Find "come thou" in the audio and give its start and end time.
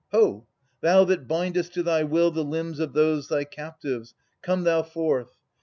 4.41-4.81